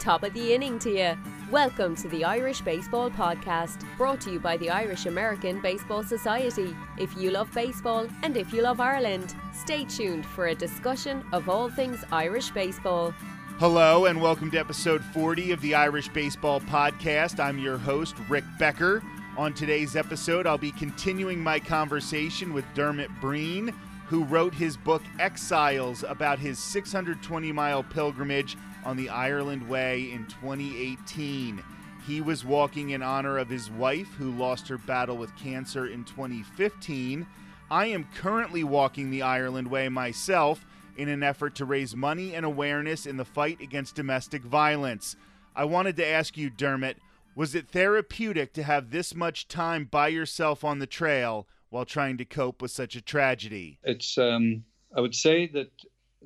[0.00, 1.18] Top of the inning to you.
[1.50, 6.74] Welcome to the Irish Baseball Podcast, brought to you by the Irish American Baseball Society.
[6.98, 11.50] If you love baseball and if you love Ireland, stay tuned for a discussion of
[11.50, 13.12] all things Irish baseball.
[13.58, 17.38] Hello, and welcome to episode 40 of the Irish Baseball Podcast.
[17.38, 19.02] I'm your host, Rick Becker.
[19.36, 23.74] On today's episode, I'll be continuing my conversation with Dermot Breen,
[24.06, 30.26] who wrote his book Exiles about his 620 mile pilgrimage on the Ireland Way in
[30.26, 31.62] 2018.
[32.06, 36.04] He was walking in honor of his wife, who lost her battle with cancer in
[36.04, 37.26] 2015.
[37.70, 40.64] I am currently walking the Ireland Way myself
[40.96, 45.16] in an effort to raise money and awareness in the fight against domestic violence.
[45.54, 46.98] I wanted to ask you, Dermot,
[47.34, 52.16] was it therapeutic to have this much time by yourself on the trail while trying
[52.18, 53.78] to cope with such a tragedy?
[53.84, 54.64] It's, um,
[54.96, 55.70] I would say that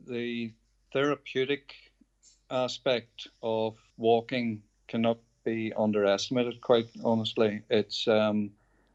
[0.06, 0.52] the
[0.92, 1.74] therapeutic
[2.50, 7.62] aspect of walking cannot be underestimated, quite honestly.
[7.70, 8.50] It's um,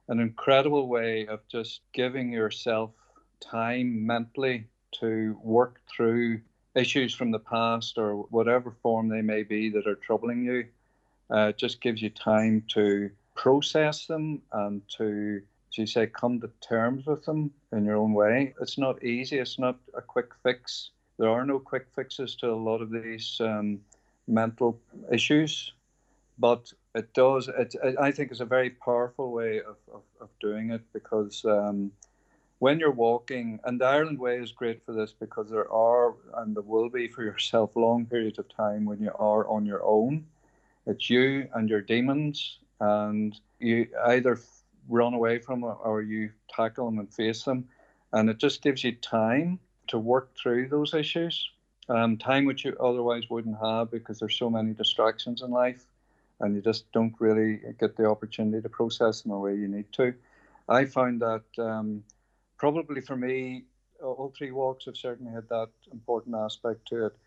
[0.08, 2.92] an incredible way of just giving yourself
[3.40, 4.66] time mentally
[5.00, 6.42] to work through
[6.76, 10.66] issues from the past or whatever form they may be that are troubling you.
[11.32, 16.40] Uh, it just gives you time to process them and to, as you say, come
[16.40, 18.54] to terms with them in your own way.
[18.62, 22.56] It's not easy, it's not a quick fix there are no quick fixes to a
[22.56, 23.82] lot of these um,
[24.28, 24.80] mental
[25.12, 25.74] issues,
[26.40, 27.50] but it does.
[27.50, 31.92] It, I think it's a very powerful way of, of, of doing it because um,
[32.60, 36.56] when you're walking, and the Ireland Way is great for this because there are, and
[36.56, 40.26] there will be for yourself, long periods of time when you are on your own.
[40.88, 44.40] It's you and your demons, and you either
[44.88, 47.68] run away from them or you tackle them and face them.
[48.14, 49.60] And it just gives you time
[49.90, 51.50] to work through those issues.
[51.90, 55.86] Um, time which you otherwise wouldn't have because there's so many distractions in life,
[56.40, 59.92] and you just don't really get the opportunity to process them the way you need
[59.94, 60.14] to.
[60.68, 62.04] I found that um,
[62.58, 63.64] probably for me,
[64.04, 67.18] all three walks have certainly had that important aspect to it.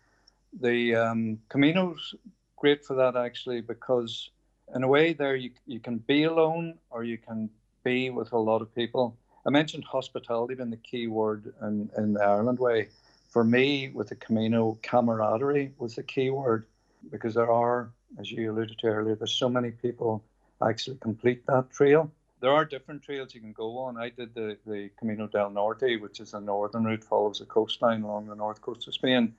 [0.61, 2.15] The um, Camino's
[2.55, 4.29] great for that actually because
[4.73, 7.49] in a way there you, you can be alone or you can
[7.83, 12.13] be with a lot of people I mentioned hospitality being the key word in, in
[12.13, 12.89] the Ireland way.
[13.29, 16.65] For me, with the Camino, camaraderie was the key word
[17.11, 20.23] because there are, as you alluded to earlier, there's so many people
[20.65, 22.11] actually complete that trail.
[22.39, 23.97] There are different trails you can go on.
[23.97, 28.03] I did the, the Camino del Norte, which is a northern route, follows the coastline
[28.03, 29.33] along the north coast of Spain.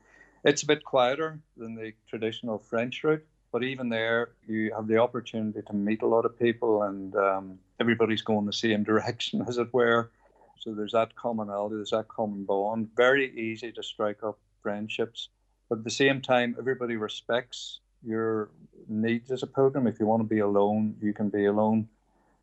[0.45, 4.99] It's a bit quieter than the traditional French route, but even there, you have the
[4.99, 9.59] opportunity to meet a lot of people, and um, everybody's going the same direction, as
[9.59, 10.11] it were.
[10.59, 12.89] So there's that commonality, there's that common bond.
[12.97, 15.29] Very easy to strike up friendships,
[15.69, 18.51] but at the same time, everybody respects your
[18.89, 19.87] needs as a pilgrim.
[19.87, 21.87] If you want to be alone, you can be alone.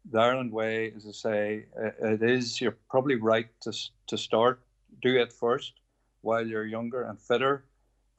[0.09, 1.65] The Ireland Way, as I say,
[2.01, 2.61] it is.
[2.61, 3.73] You're probably right to
[4.07, 4.61] to start.
[5.01, 5.73] Do it first
[6.21, 7.65] while you're younger and fitter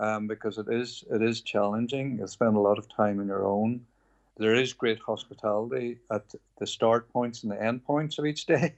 [0.03, 2.19] um, because it is it is challenging.
[2.19, 3.87] You spend a lot of time on your own.
[4.37, 6.25] There is great hospitality at
[6.59, 8.75] the start points and the end points of each day.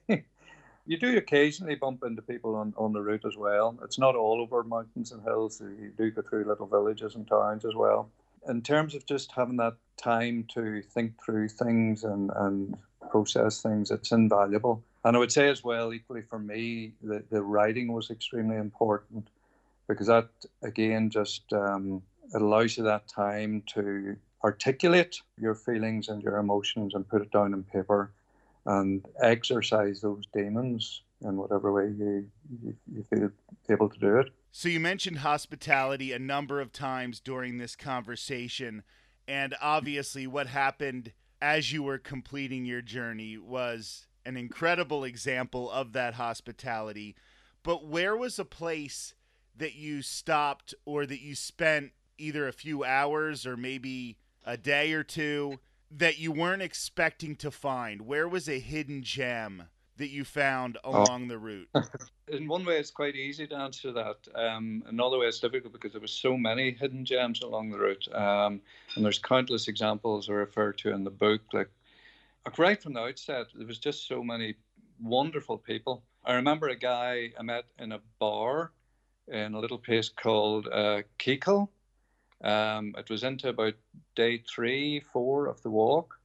[0.87, 3.79] you do occasionally bump into people on, on the route as well.
[3.83, 5.61] It's not all over mountains and hills.
[5.61, 8.11] You do go through little villages and towns as well.
[8.47, 12.77] In terms of just having that time to think through things and, and
[13.11, 14.83] process things, it's invaluable.
[15.05, 19.29] And I would say as well, equally for me, the, the writing was extremely important
[19.89, 20.29] because that
[20.63, 22.03] again just um,
[22.35, 27.31] it allows you that time to articulate your feelings and your emotions and put it
[27.31, 28.13] down on paper
[28.67, 32.27] and exercise those demons in whatever way you,
[32.63, 33.31] you, you feel
[33.71, 34.33] able to do it.
[34.53, 38.83] So you mentioned hospitality a number of times during this conversation,
[39.27, 45.93] and obviously what happened as you were completing your journey was an incredible example of
[45.93, 47.17] that hospitality.
[47.63, 49.15] But where was a place
[49.57, 54.93] that you stopped or that you spent either a few hours or maybe a day
[54.93, 55.59] or two
[55.91, 58.03] that you weren't expecting to find?
[58.03, 59.65] Where was a hidden gem
[59.97, 61.03] that you found oh.
[61.03, 61.29] along oh.
[61.29, 61.69] the route?
[62.29, 64.17] In one way, it's quite easy to answer that.
[64.35, 68.09] Um, another way, it's difficult because there were so many hidden gems along the route,
[68.15, 68.63] um,
[68.97, 71.43] and there's countless examples I refer to in the book.
[71.53, 71.69] Like
[72.57, 74.55] right from the outset, there was just so many
[75.03, 76.03] wonderful people.
[76.25, 78.73] I remember a guy I met in a bar
[79.29, 81.03] in a little place called uh.
[82.43, 83.75] Um, it was into about
[84.15, 86.19] day three, four of the walk.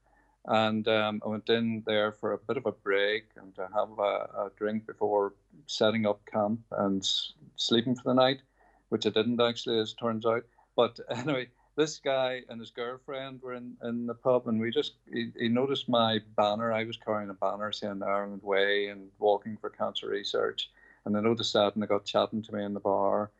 [0.46, 3.90] And um, I went in there for a bit of a break and to have
[4.00, 5.34] a, a drink before
[5.68, 8.42] setting up camp and s- sleeping for the night,
[8.90, 10.46] which I didn't actually, as it turns out.
[10.76, 14.94] But anyway, this guy and his girlfriend were in, in the pub, and we just
[15.12, 16.72] he, he noticed my banner.
[16.74, 20.70] I was carrying a banner saying Ireland Way and walking for cancer research,
[21.06, 23.32] and they noticed that, and they got chatting to me in the bar,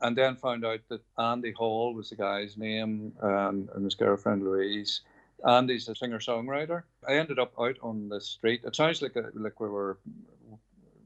[0.00, 4.44] and then found out that Andy Hall was the guy's name, and, and his girlfriend
[4.44, 5.00] Louise.
[5.46, 6.84] Andy's a singer songwriter.
[7.08, 8.62] I ended up out on the street.
[8.64, 9.98] It sounds like a, like we were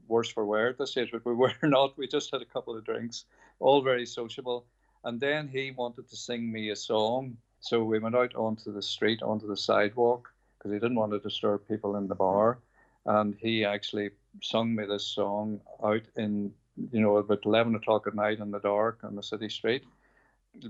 [0.07, 1.97] worse for wear at this stage, but we were not.
[1.97, 3.25] We just had a couple of drinks,
[3.59, 4.65] all very sociable
[5.07, 7.37] and then he wanted to sing me a song.
[7.61, 11.19] So we went out onto the street, onto the sidewalk, because he didn't want to
[11.19, 12.59] disturb people in the bar.
[13.07, 14.11] And he actually
[14.41, 16.53] sung me this song out in,
[16.91, 19.83] you know, about 11 o'clock at night in the dark on the city street.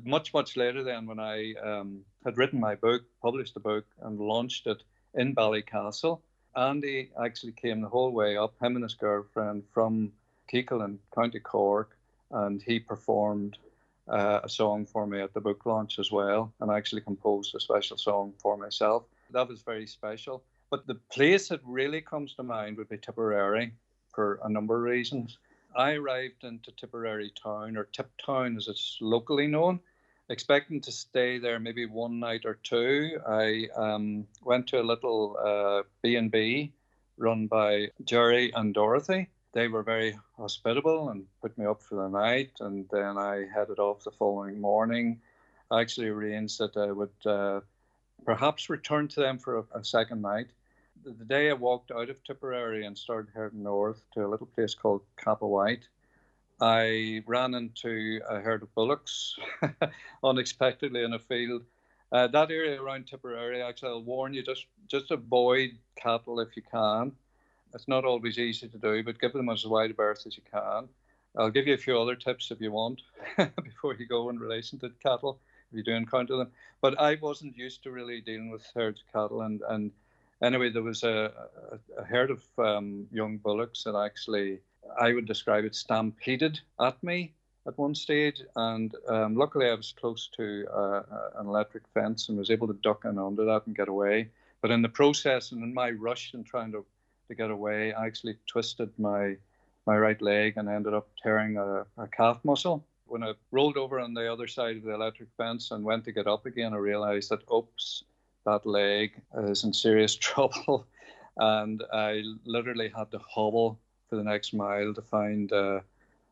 [0.03, 4.19] Much, much later, then, when I um, had written my book, published the book, and
[4.19, 4.83] launched it
[5.15, 6.21] in Ballycastle,
[6.55, 10.11] Andy actually came the whole way up, him and his girlfriend, from
[10.51, 11.97] Kealkill in County Cork,
[12.31, 13.57] and he performed
[14.07, 17.55] uh, a song for me at the book launch as well, and I actually composed
[17.55, 19.03] a special song for myself.
[19.31, 20.43] That was very special.
[20.69, 23.73] But the place that really comes to mind would be Tipperary
[24.13, 25.37] for a number of reasons.
[25.75, 29.79] I arrived into Tipperary town, or Tip Town as it's locally known,
[30.29, 33.19] expecting to stay there maybe one night or two.
[33.27, 36.73] I um, went to a little uh, B&B
[37.17, 42.09] run by Jerry and Dorothy, they were very hospitable and put me up for the
[42.09, 42.51] night.
[42.59, 45.19] And then I headed off the following morning.
[45.71, 47.61] I actually arranged that I would uh,
[48.23, 50.47] perhaps return to them for a, a second night.
[51.07, 54.75] The, day I walked out of Tipperary and started heading north to a little place
[54.75, 55.03] called
[55.39, 55.87] White,
[56.59, 59.37] I ran into a herd of bullocks
[60.23, 61.63] unexpectedly in a field.
[62.11, 66.63] Uh, that area around Tipperary, actually, I'll warn you, just just avoid cattle if you
[66.69, 67.13] can.
[67.73, 70.43] It's not always easy to do, but give them as wide a berth as you
[70.51, 70.89] can.
[71.37, 73.01] I'll give you a few other tips if you want
[73.63, 75.39] before you go in relation to cattle,
[75.71, 76.51] if you do encounter them.
[76.81, 79.43] But I wasn't used to really dealing with herds of cattle.
[79.43, 79.91] And, and
[80.41, 81.31] anyway, there was a,
[81.71, 84.59] a, a herd of um, young bullocks that actually,
[84.99, 87.33] I would describe it, stampeded at me
[87.65, 88.41] at one stage.
[88.55, 91.03] And um, luckily, I was close to uh,
[91.35, 94.29] an electric fence and was able to duck in under that and get away.
[94.61, 96.85] But in the process and in my rush and trying to
[97.27, 97.93] to get away.
[97.93, 99.37] I actually twisted my
[99.85, 102.85] my right leg and ended up tearing a, a calf muscle.
[103.05, 106.11] When I rolled over on the other side of the electric fence and went to
[106.11, 108.03] get up again, I realized that oops,
[108.47, 110.87] that leg is in serious trouble,
[111.37, 113.79] and I literally had to hobble
[114.09, 115.81] for the next mile to find uh,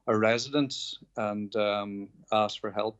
[0.07, 2.97] a residence and um, ask for help.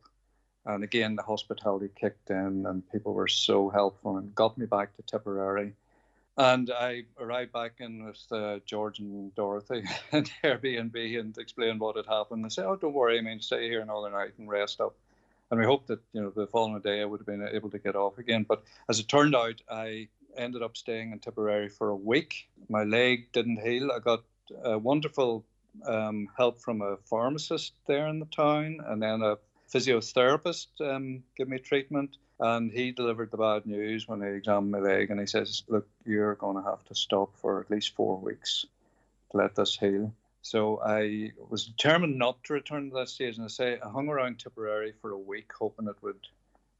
[0.66, 4.94] And again, the hospitality kicked in, and people were so helpful and got me back
[4.96, 5.74] to Tipperary
[6.38, 11.96] and I arrived back in with uh, George and Dorothy and Airbnb and explained what
[11.96, 12.44] had happened.
[12.44, 13.18] They said, "Oh, don't worry.
[13.18, 14.94] I mean, stay here another night and rest up."
[15.50, 17.78] And we hoped that you know the following day I would have been able to
[17.78, 18.44] get off again.
[18.48, 22.48] But as it turned out, I ended up staying in Tipperary for a week.
[22.68, 23.90] My leg didn't heal.
[23.92, 24.24] I got
[24.64, 25.44] uh, wonderful
[25.86, 29.36] um, help from a pharmacist there in the town, and then a
[29.72, 34.78] physiotherapist um, gave me treatment and he delivered the bad news when he examined my
[34.78, 38.18] leg and he says, Look, you're going to have to stop for at least four
[38.18, 38.66] weeks
[39.30, 40.12] to let this heal.
[40.46, 43.36] So I was determined not to return to that stage.
[43.36, 46.28] And I say I hung around Tipperary for a week hoping it would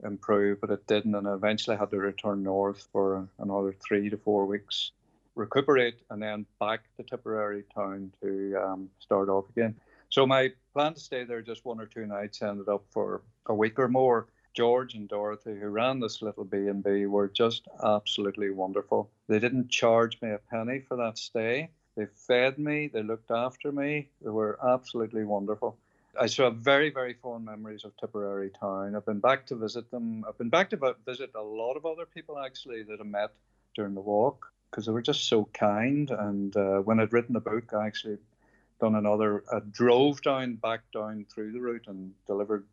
[0.04, 1.16] improve, but it didn't.
[1.16, 4.92] And I eventually had to return north for another three to four weeks,
[5.34, 9.74] recuperate, and then back to Tipperary town to um, start off again.
[10.10, 13.54] So my plan to stay there just one or two nights ended up for a
[13.54, 14.28] week or more.
[14.54, 19.10] George and Dorothy, who ran this little B and B, were just absolutely wonderful.
[19.26, 21.70] They didn't charge me a penny for that stay.
[21.96, 24.08] They fed me, they looked after me.
[24.22, 25.78] They were absolutely wonderful.
[26.18, 28.94] I still have very, very fond memories of Tipperary town.
[28.94, 30.24] I've been back to visit them.
[30.26, 33.32] I've been back to visit a lot of other people actually that I met
[33.74, 36.10] during the walk because they were just so kind.
[36.10, 38.18] And uh, when I'd written the book, I actually
[38.80, 39.44] done another.
[39.52, 42.66] I drove down, back down through the route, and delivered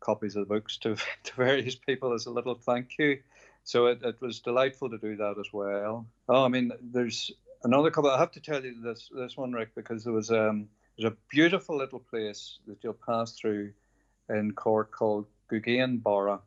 [0.00, 3.20] copies of the books to, to various people as a little thank you.
[3.64, 6.06] So it, it was delightful to do that as well.
[6.28, 7.32] Oh, I mean, there's
[7.64, 8.10] another couple.
[8.10, 11.16] I have to tell you this this one, Rick, because there was um there's a
[11.30, 13.72] beautiful little place that you'll pass through
[14.28, 16.40] in Cork called Gougane Barra.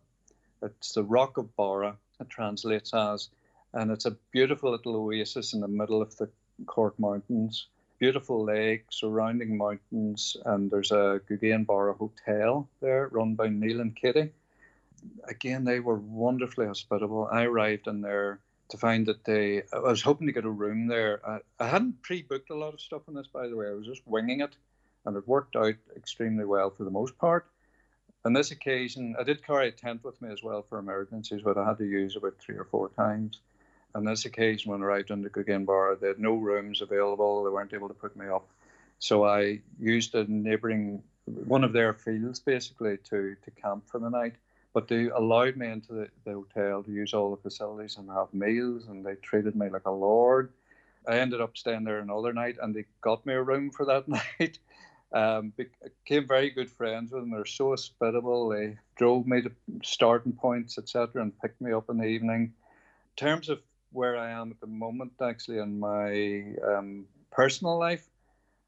[0.62, 1.96] It's the Rock of Barra.
[2.20, 3.30] It translates as,
[3.74, 6.30] and it's a beautiful little oasis in the middle of the
[6.68, 7.68] Cork Mountains
[8.02, 13.96] beautiful lake, surrounding mountains, and there's a Gougane Barra hotel there run by Neil and
[13.96, 14.32] Kitty.
[15.30, 17.30] Again, they were wonderfully hospitable.
[17.32, 18.40] I arrived in there
[18.72, 21.22] to find that they, I was hoping to get a room there.
[21.28, 23.68] I, I hadn't pre booked a lot of stuff on this, by the way.
[23.68, 24.56] I was just winging it,
[25.06, 27.46] and it worked out extremely well for the most part.
[28.24, 31.58] On this occasion, I did carry a tent with me as well for emergencies, but
[31.58, 33.40] I had to use about three or four times.
[33.94, 37.44] On this occasion, when I arrived the Gougane they had no rooms available.
[37.44, 38.48] They weren't able to put me up.
[39.00, 44.10] So I used a neighbouring, one of their fields basically to, to camp for the
[44.10, 44.36] night.
[44.74, 48.34] But they allowed me into the, the hotel to use all the facilities and have
[48.34, 50.54] meals, and they treated me like a lord.
[51.08, 54.08] I ended up staying there another night, and they got me a room for that
[54.40, 54.60] night.
[55.14, 57.32] Um, became very good friends with them.
[57.32, 58.50] They're so hospitable.
[58.50, 59.52] They drove me to
[59.84, 62.42] starting points, etc., and picked me up in the evening.
[62.42, 63.60] In terms of
[63.92, 68.08] where I am at the moment, actually, in my um, personal life,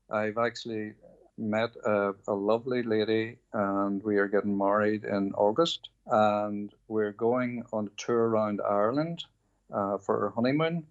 [0.10, 0.93] I've actually
[1.38, 7.63] met a, a, lovely lady, and we are getting married in August, and we're going
[7.72, 9.24] on a tour around Ireland
[9.72, 10.86] uh, for our honeymoon.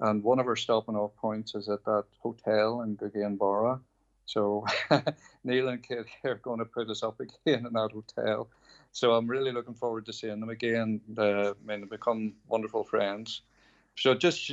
[0.00, 3.80] And one of our stopping off points is at that hotel in Gougane
[4.26, 4.66] So
[5.44, 8.48] Neil and Kit are going to put us up again in that hotel.
[8.92, 11.00] So I'm really looking forward to seeing them again.
[11.16, 13.42] Uh, I mean, become wonderful friends.
[13.96, 14.52] So just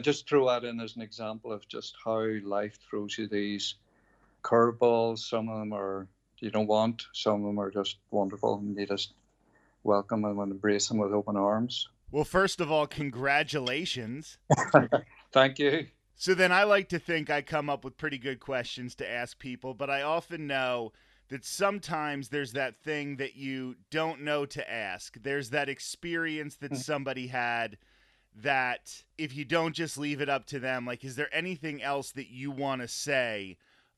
[0.00, 3.74] just throw that in as an example of just how life throws you these
[4.42, 5.18] curveballs.
[5.18, 6.06] Some of them are
[6.40, 7.06] you don't want.
[7.12, 9.12] Some of them are just wonderful, and you just
[9.82, 11.88] welcome and embrace them with open arms.
[12.10, 14.38] Well, first of all, congratulations.
[15.32, 15.86] Thank you.
[16.14, 19.38] So then I like to think I come up with pretty good questions to ask
[19.38, 20.92] people, but I often know
[21.28, 25.22] that sometimes there's that thing that you don't know to ask.
[25.22, 26.76] There's that experience that mm.
[26.76, 27.76] somebody had
[28.34, 32.12] that if you don't just leave it up to them, like, is there anything else
[32.12, 33.56] that you want to say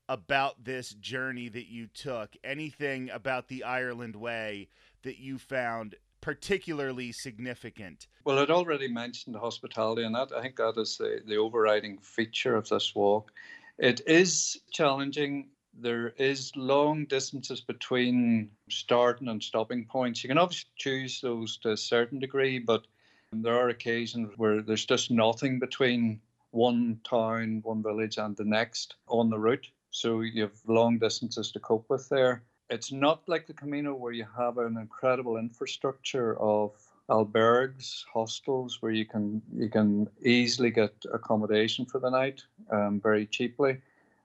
[0.09, 2.35] about this journey that you took?
[2.43, 4.67] Anything about the Ireland way
[5.03, 8.07] that you found particularly significant?
[8.23, 12.55] Well, I'd already mentioned hospitality, and that I think that is the, the overriding feature
[12.55, 13.31] of this walk.
[13.77, 15.49] It is challenging.
[15.73, 20.23] There is long distances between starting and stopping points.
[20.23, 22.85] You can obviously choose those to a certain degree, but
[23.33, 28.95] there are occasions where there's just nothing between one town, one village, and the next
[29.07, 29.67] on the route.
[29.89, 34.13] So you have long distances to cope with there it's not like the Camino where
[34.13, 36.71] you have an incredible infrastructure of
[37.09, 43.25] albergues, hostels where you can you can easily get accommodation for the night um, very
[43.25, 43.77] cheaply.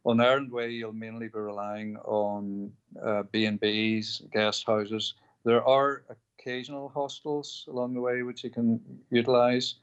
[0.04, 2.70] On Ireland Way, you'll mainly be relying on
[3.02, 5.14] uh, B&Bs, guest houses.
[5.44, 6.04] There are
[6.38, 9.74] occasional hostels along the way which you can utilize,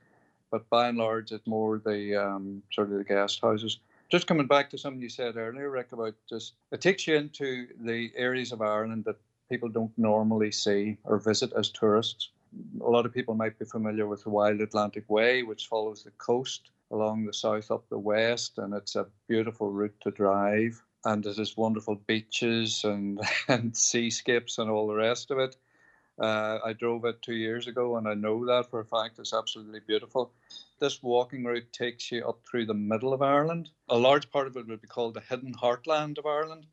[0.49, 3.79] but by and large, it's more the um, sort of the guest houses
[4.09, 7.67] just coming back to something you said earlier, Rick, about just it takes you into
[7.79, 9.17] the areas of Ireland that
[9.49, 12.29] people don't normally see or visit as tourists.
[12.81, 16.11] A lot of people might be familiar with the Wild Atlantic Way, which follows the
[16.11, 20.81] coast along the south up the west, and it's a beautiful route to drive.
[21.05, 25.55] And it has wonderful beaches and, and seascapes and all the rest of it.
[26.19, 29.17] Uh, I drove it two years ago, and I know that for a fact.
[29.19, 30.31] It's absolutely beautiful.
[30.83, 33.69] This walking route takes you up through the middle of Ireland.
[33.87, 36.65] A large part of it would be called the hidden heartland of Ireland,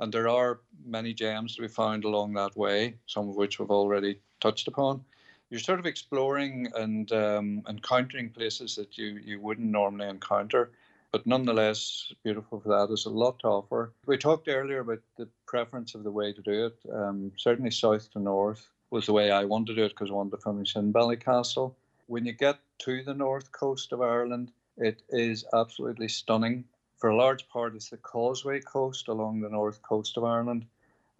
[0.00, 3.70] and there are many gems to be found along that way, some of which we've
[3.70, 5.04] already touched upon.
[5.50, 10.70] You're sort of exploring and um, encountering places that you, you wouldn't normally encounter
[11.12, 12.86] but nonetheless beautiful for that.
[12.88, 13.92] There's a lot to offer.
[14.06, 16.78] We talked earlier about the preference of the way to do it.
[16.90, 20.14] Um, certainly south to north was the way I wanted to do it because I
[20.14, 21.74] wanted to finish in Ballycastle.
[22.08, 26.64] When you get to the north coast of Ireland, it is absolutely stunning.
[26.96, 30.64] For a large part, it's the Causeway Coast along the north coast of Ireland,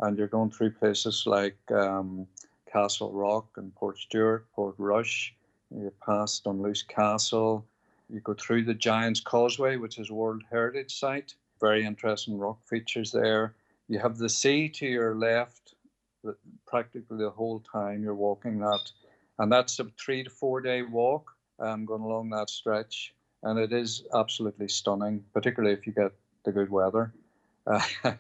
[0.00, 2.26] and you're going through places like um,
[2.72, 5.34] Castlerock and Portstewart, Portrush.
[5.70, 7.66] You pass Dunluce Castle.
[8.08, 11.34] You go through the Giant's Causeway, which is a World Heritage Site.
[11.60, 13.54] Very interesting rock features there.
[13.88, 15.74] You have the sea to your left,
[16.66, 18.90] practically the whole time you're walking that.
[19.38, 23.14] And that's a three to four day walk um, going along that stretch.
[23.42, 26.12] And it is absolutely stunning, particularly if you get
[26.44, 27.12] the good weather.
[27.66, 27.82] Uh,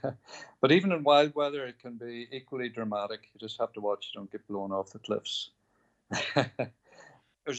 [0.60, 3.28] but even in wild weather, it can be equally dramatic.
[3.34, 5.50] You just have to watch you don't get blown off the cliffs.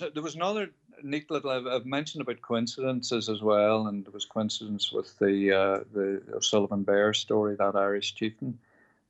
[0.02, 0.70] a, there was another
[1.04, 1.50] neat little.
[1.50, 6.22] I've, I've, mentioned about coincidences as well, and there was coincidence with the uh, the
[6.42, 8.60] Sullivan Beare story, that Irish chieftain.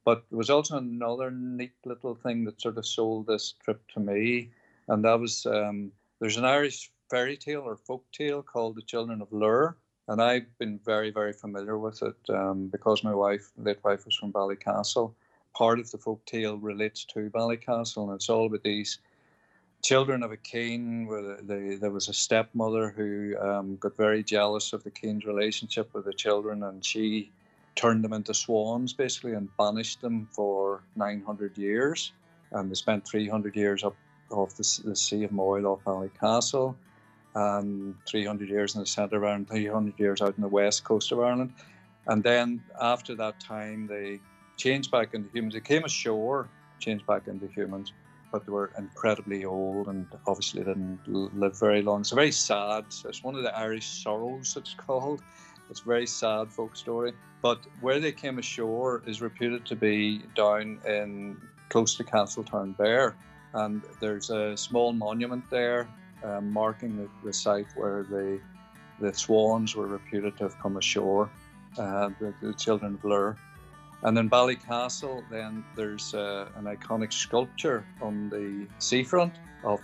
[0.10, 4.00] But there was also another neat little thing that sort of sold this trip to
[4.00, 4.50] me,
[4.88, 9.22] and that was um, there's an Irish fairy tale or folk tale called The Children
[9.22, 9.76] of Lir,
[10.08, 14.16] and I've been very, very familiar with it um, because my wife, late wife, was
[14.16, 15.14] from Ballycastle.
[15.56, 18.98] Part of the folk tale relates to Ballycastle, and it's all about these
[19.84, 24.74] children of a king where the, there was a stepmother who um, got very jealous
[24.74, 27.32] of the king's relationship with the children and she
[27.76, 32.12] turned them into swans basically and banished them for 900 years.
[32.52, 33.96] And they spent 300 years up
[34.32, 36.76] off the, the Sea of Moyle off Ballycastle
[37.36, 41.12] and 300 years in the centre of Ireland, 300 years out in the west coast
[41.12, 41.54] of Ireland.
[42.08, 44.20] And then after that time, they
[44.58, 45.54] changed back into humans.
[45.54, 46.50] They came ashore,
[46.80, 47.94] changed back into humans,
[48.32, 52.02] but they were incredibly old and obviously didn't live very long.
[52.02, 52.86] It's very sad.
[53.06, 55.22] It's one of the Irish sorrows, it's called.
[55.70, 57.14] It's a very sad folk story.
[57.42, 61.38] But where they came ashore is reputed to be down in
[61.70, 63.14] close to Castletownbere.
[63.54, 65.88] And there's a small monument there
[66.24, 68.40] um, marking the, the, site where the,
[69.00, 71.30] the swans were reputed to have come ashore,
[71.78, 73.38] uh, the, the, children of Lir.
[74.04, 79.34] And in Ballycastle, then there's uh, an iconic sculpture on the seafront
[79.64, 79.80] of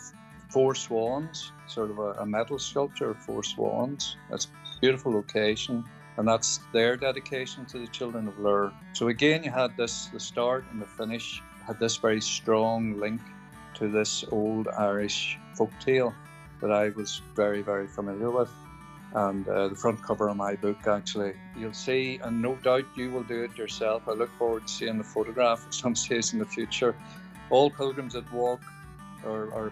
[0.50, 4.18] four swans, sort of a, a metal sculpture of four swans.
[4.32, 4.40] A
[4.82, 5.84] beautiful location
[6.18, 8.72] and that's their dedication to the children of Lir.
[8.94, 13.22] So again, you had this the start and the finish had this very strong link
[13.76, 16.14] to this old Irish folk tale
[16.62, 18.52] that I was very very familiar with.
[19.14, 23.12] And uh, the front cover of my book, actually, you'll see, and no doubt you
[23.12, 24.10] will do it yourself.
[24.10, 26.96] I look forward to seeing the photograph at some stage in the future.
[27.50, 28.62] All pilgrims that walk,
[29.24, 29.72] or, or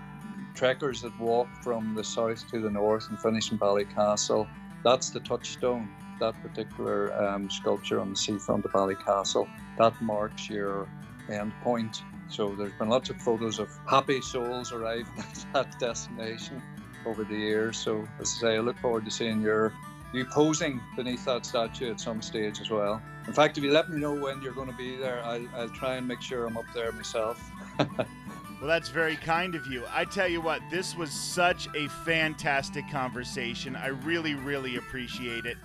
[0.55, 4.47] trekkers that walk from the south to the north and finish in Ballycastle,
[4.83, 9.47] that's the touchstone that particular um, sculpture on the seafront of Ballycastle.
[9.77, 10.87] That marks your
[11.29, 12.01] end point.
[12.29, 16.61] So there's been lots of photos of happy souls arriving at that destination
[17.05, 17.77] over the years.
[17.77, 19.73] So as I say, I look forward to seeing your
[20.13, 23.01] you posing beneath that statue at some stage as well.
[23.25, 25.69] In fact, if you let me know when you're going to be there, I'll, I'll
[25.69, 27.51] try and make sure I'm up there myself.
[28.63, 29.83] Well, that's very kind of you.
[29.91, 33.75] I tell you what, this was such a fantastic conversation.
[33.75, 35.57] I really, really appreciate it.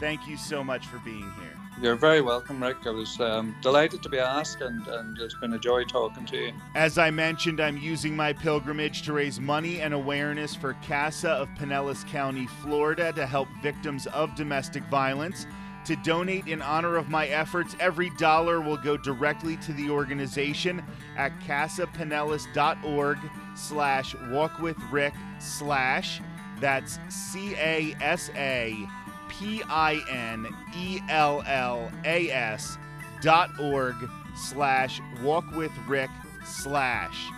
[0.00, 1.52] Thank you so much for being here.
[1.82, 2.78] You're very welcome, Rick.
[2.86, 6.36] I was um, delighted to be asked, and, and it's been a joy talking to
[6.46, 6.52] you.
[6.74, 11.50] As I mentioned, I'm using my pilgrimage to raise money and awareness for CASA of
[11.58, 15.46] Pinellas County, Florida, to help victims of domestic violence.
[15.86, 20.82] To donate in honor of my efforts, every dollar will go directly to the organization
[21.16, 23.18] at casapinellas.org
[23.54, 26.20] slash walkwithrick slash.
[26.60, 28.88] That's C-A-S-A
[29.28, 32.78] P I N E L L A S
[33.20, 33.94] dot org
[34.34, 36.10] slash walkwithrick
[36.44, 37.28] slash.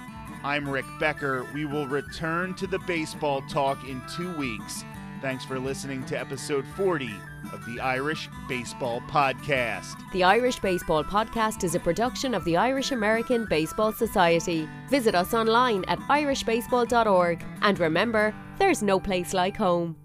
[0.42, 1.46] I'm Rick Becker.
[1.52, 4.84] We will return to the baseball talk in two weeks.
[5.20, 7.10] Thanks for listening to episode 40
[7.52, 9.96] of the Irish Baseball Podcast.
[10.12, 14.68] The Irish Baseball Podcast is a production of the Irish American Baseball Society.
[14.88, 19.96] Visit us online at irishbaseball.org and remember, there's no place like home.